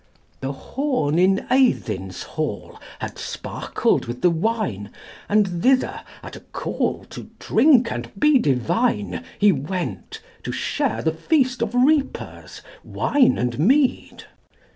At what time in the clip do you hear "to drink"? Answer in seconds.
7.11-7.91